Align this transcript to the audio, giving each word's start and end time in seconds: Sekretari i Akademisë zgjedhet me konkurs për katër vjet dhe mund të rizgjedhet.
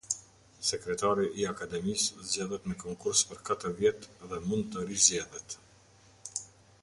Sekretari 0.67 1.25
i 1.41 1.45
Akademisë 1.49 2.23
zgjedhet 2.29 2.65
me 2.71 2.77
konkurs 2.85 3.21
për 3.33 3.43
katër 3.49 3.77
vjet 3.81 4.09
dhe 4.31 4.39
mund 4.49 4.71
të 4.77 4.87
rizgjedhet. 4.87 5.59